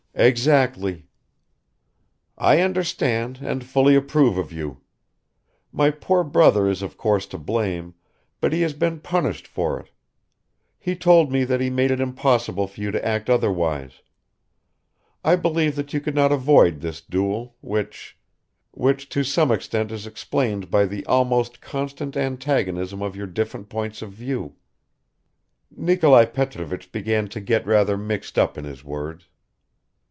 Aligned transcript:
"Exactly." 0.13 1.07
"I 2.37 2.59
understand 2.59 3.37
and 3.41 3.63
fully 3.63 3.95
approve 3.95 4.37
of 4.37 4.51
you. 4.51 4.81
My 5.71 5.89
poor 5.89 6.25
brother 6.25 6.67
is 6.67 6.81
of 6.81 6.97
course 6.97 7.25
to 7.27 7.37
blame; 7.37 7.93
but 8.41 8.51
he 8.51 8.61
has 8.63 8.73
been 8.73 8.99
punished 8.99 9.47
for 9.47 9.79
it. 9.79 9.89
He 10.77 10.97
told 10.97 11.31
me 11.31 11.45
that 11.45 11.61
he 11.61 11.69
made 11.69 11.91
it 11.91 12.01
impossible 12.01 12.67
for 12.67 12.79
you 12.81 12.91
to 12.91 13.03
act 13.03 13.29
otherwise. 13.29 14.01
I 15.23 15.37
believe 15.37 15.77
that 15.77 15.93
you 15.93 16.01
could 16.01 16.13
not 16.13 16.33
avoid 16.33 16.81
this 16.81 16.99
duel, 16.99 17.55
which... 17.61 18.17
which 18.71 19.07
to 19.09 19.23
some 19.23 19.49
extent 19.49 19.91
is 19.93 20.05
explained 20.05 20.69
by 20.69 20.87
the 20.87 21.05
almost 21.05 21.61
constant 21.61 22.17
antagonism 22.17 23.01
of 23.01 23.15
your 23.15 23.27
different 23.27 23.69
points 23.69 24.01
of 24.01 24.11
view." 24.11 24.55
(Nikolai 25.75 26.25
Petrovich 26.25 26.91
began 26.91 27.29
to 27.29 27.39
get 27.39 27.65
rather 27.65 27.97
mixed 27.97 28.37
up 28.37 28.57
in 28.57 28.65
his 28.65 28.83
words.) 28.83 29.29